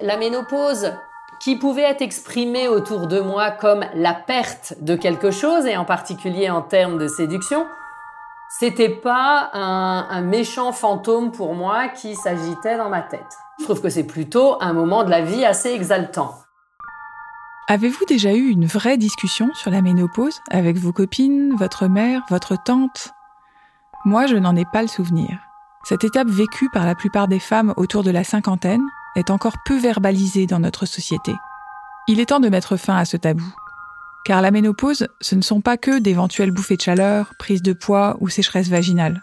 La 0.00 0.18
ménopause 0.18 0.92
qui 1.40 1.56
pouvait 1.56 1.82
être 1.82 2.02
exprimée 2.02 2.68
autour 2.68 3.06
de 3.06 3.20
moi 3.20 3.50
comme 3.50 3.84
la 3.94 4.12
perte 4.12 4.74
de 4.80 4.94
quelque 4.94 5.30
chose, 5.30 5.64
et 5.66 5.76
en 5.76 5.84
particulier 5.84 6.50
en 6.50 6.60
termes 6.60 6.98
de 6.98 7.08
séduction, 7.08 7.66
c'était 8.58 8.90
pas 8.90 9.50
un, 9.54 10.06
un, 10.10 10.20
méchant 10.20 10.72
fantôme 10.72 11.32
pour 11.32 11.54
moi 11.54 11.88
qui 11.88 12.14
s'agitait 12.14 12.76
dans 12.76 12.90
ma 12.90 13.02
tête. 13.02 13.38
Je 13.58 13.64
trouve 13.64 13.80
que 13.80 13.88
c'est 13.88 14.04
plutôt 14.04 14.62
un 14.62 14.72
moment 14.72 15.02
de 15.02 15.10
la 15.10 15.22
vie 15.22 15.44
assez 15.44 15.70
exaltant. 15.70 16.34
Avez-vous 17.68 18.04
déjà 18.04 18.32
eu 18.32 18.48
une 18.48 18.66
vraie 18.66 18.98
discussion 18.98 19.52
sur 19.54 19.70
la 19.70 19.82
ménopause 19.82 20.40
avec 20.50 20.76
vos 20.76 20.92
copines, 20.92 21.54
votre 21.56 21.88
mère, 21.88 22.22
votre 22.28 22.62
tante? 22.62 23.12
Moi, 24.04 24.26
je 24.26 24.36
n'en 24.36 24.54
ai 24.54 24.64
pas 24.66 24.82
le 24.82 24.88
souvenir. 24.88 25.38
Cette 25.84 26.04
étape 26.04 26.28
vécue 26.28 26.68
par 26.70 26.84
la 26.84 26.94
plupart 26.94 27.28
des 27.28 27.40
femmes 27.40 27.72
autour 27.76 28.04
de 28.04 28.10
la 28.10 28.24
cinquantaine 28.24 28.86
est 29.16 29.30
encore 29.30 29.56
peu 29.64 29.78
verbalisée 29.78 30.46
dans 30.46 30.60
notre 30.60 30.86
société. 30.86 31.32
Il 32.06 32.20
est 32.20 32.26
temps 32.26 32.40
de 32.40 32.48
mettre 32.48 32.76
fin 32.76 32.96
à 32.96 33.04
ce 33.04 33.16
tabou. 33.16 33.52
Car 34.24 34.42
la 34.42 34.50
ménopause, 34.50 35.08
ce 35.20 35.34
ne 35.34 35.42
sont 35.42 35.60
pas 35.60 35.76
que 35.76 35.98
d'éventuelles 35.98 36.50
bouffées 36.50 36.76
de 36.76 36.82
chaleur, 36.82 37.32
prise 37.38 37.62
de 37.62 37.72
poids 37.72 38.16
ou 38.20 38.28
sécheresse 38.28 38.68
vaginale. 38.68 39.22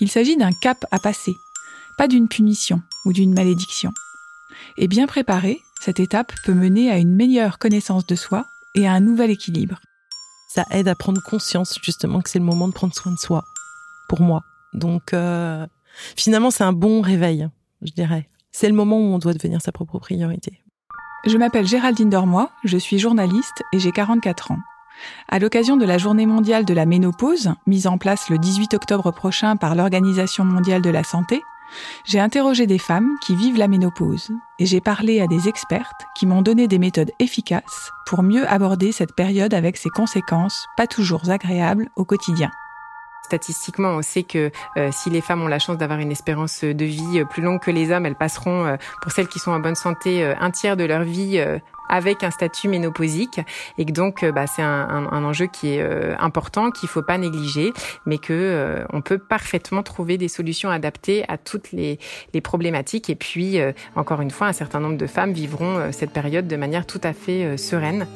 Il 0.00 0.10
s'agit 0.10 0.36
d'un 0.36 0.52
cap 0.52 0.84
à 0.90 0.98
passer, 0.98 1.34
pas 1.98 2.08
d'une 2.08 2.28
punition 2.28 2.82
ou 3.04 3.12
d'une 3.12 3.34
malédiction. 3.34 3.92
Et 4.76 4.88
bien 4.88 5.06
préparée, 5.06 5.60
cette 5.80 6.00
étape 6.00 6.32
peut 6.44 6.54
mener 6.54 6.90
à 6.90 6.98
une 6.98 7.14
meilleure 7.14 7.58
connaissance 7.58 8.06
de 8.06 8.14
soi 8.14 8.46
et 8.74 8.86
à 8.86 8.92
un 8.92 9.00
nouvel 9.00 9.30
équilibre. 9.30 9.80
Ça 10.48 10.64
aide 10.70 10.88
à 10.88 10.94
prendre 10.94 11.20
conscience 11.22 11.78
justement 11.82 12.20
que 12.20 12.30
c'est 12.30 12.38
le 12.38 12.44
moment 12.44 12.68
de 12.68 12.72
prendre 12.72 12.94
soin 12.94 13.12
de 13.12 13.18
soi, 13.18 13.44
pour 14.08 14.20
moi. 14.20 14.42
Donc 14.72 15.12
euh, 15.12 15.66
finalement, 16.16 16.50
c'est 16.50 16.64
un 16.64 16.72
bon 16.72 17.00
réveil, 17.00 17.48
je 17.82 17.92
dirais. 17.92 18.28
C'est 18.58 18.70
le 18.70 18.74
moment 18.74 18.96
où 18.96 19.12
on 19.12 19.18
doit 19.18 19.34
devenir 19.34 19.60
sa 19.60 19.70
propre 19.70 19.98
priorité. 19.98 20.62
Je 21.26 21.36
m'appelle 21.36 21.66
Géraldine 21.66 22.08
Dormois, 22.08 22.52
je 22.64 22.78
suis 22.78 22.98
journaliste 22.98 23.62
et 23.74 23.78
j'ai 23.78 23.92
44 23.92 24.52
ans. 24.52 24.58
À 25.28 25.38
l'occasion 25.38 25.76
de 25.76 25.84
la 25.84 25.98
journée 25.98 26.24
mondiale 26.24 26.64
de 26.64 26.72
la 26.72 26.86
ménopause, 26.86 27.52
mise 27.66 27.86
en 27.86 27.98
place 27.98 28.30
le 28.30 28.38
18 28.38 28.72
octobre 28.72 29.10
prochain 29.10 29.56
par 29.56 29.74
l'Organisation 29.74 30.42
mondiale 30.46 30.80
de 30.80 30.88
la 30.88 31.04
santé, 31.04 31.42
j'ai 32.06 32.18
interrogé 32.18 32.66
des 32.66 32.78
femmes 32.78 33.10
qui 33.20 33.36
vivent 33.36 33.58
la 33.58 33.68
ménopause 33.68 34.30
et 34.58 34.64
j'ai 34.64 34.80
parlé 34.80 35.20
à 35.20 35.26
des 35.26 35.48
expertes 35.48 36.06
qui 36.16 36.24
m'ont 36.24 36.40
donné 36.40 36.66
des 36.66 36.78
méthodes 36.78 37.12
efficaces 37.18 37.90
pour 38.06 38.22
mieux 38.22 38.48
aborder 38.50 38.90
cette 38.90 39.14
période 39.14 39.52
avec 39.52 39.76
ses 39.76 39.90
conséquences 39.90 40.66
pas 40.78 40.86
toujours 40.86 41.28
agréables 41.28 41.90
au 41.94 42.06
quotidien. 42.06 42.50
Statistiquement, 43.26 43.88
on 43.88 44.02
sait 44.02 44.22
que 44.22 44.52
euh, 44.76 44.90
si 44.92 45.10
les 45.10 45.20
femmes 45.20 45.42
ont 45.42 45.48
la 45.48 45.58
chance 45.58 45.76
d'avoir 45.76 45.98
une 45.98 46.12
espérance 46.12 46.62
de 46.62 46.84
vie 46.84 47.24
plus 47.28 47.42
longue 47.42 47.58
que 47.58 47.72
les 47.72 47.90
hommes, 47.90 48.06
elles 48.06 48.14
passeront, 48.14 48.66
euh, 48.66 48.76
pour 49.02 49.10
celles 49.10 49.26
qui 49.26 49.40
sont 49.40 49.50
en 49.50 49.58
bonne 49.58 49.74
santé, 49.74 50.22
euh, 50.22 50.34
un 50.38 50.52
tiers 50.52 50.76
de 50.76 50.84
leur 50.84 51.02
vie 51.02 51.44
avec 51.88 52.22
un 52.22 52.30
statut 52.30 52.68
ménopausique 52.68 53.40
et 53.78 53.84
que 53.84 53.90
donc 53.90 54.24
bah, 54.24 54.46
c'est 54.46 54.62
un, 54.62 55.24
enjeu 55.24 55.46
qui 55.46 55.74
est 55.74 56.16
important 56.18 56.70
qu'il 56.70 56.88
faut 56.88 57.02
pas 57.02 57.16
négliger 57.16 57.72
mais 58.06 58.18
que 58.18 58.84
on 58.92 59.02
peut 59.02 59.18
parfaitement 59.18 59.84
trouver 59.84 60.18
des 60.18 60.26
solutions 60.26 60.68
adaptées 60.68 61.24
à 61.28 61.38
toutes 61.38 61.70
les 61.70 61.98
problématiques 62.42 63.08
et 63.08 63.14
puis 63.14 63.60
encore 63.94 64.20
une 64.20 64.32
fois 64.32 64.48
un 64.48 64.52
certain 64.52 64.80
nombre 64.80 64.96
de 64.96 65.06
femmes 65.06 65.32
vivront 65.32 65.92
cette 65.92 66.10
période 66.10 66.48
de 66.48 66.56
manière 66.56 66.86
tout 66.86 67.00
à 67.04 67.12
fait 67.12 67.56
sereine. 67.56 68.06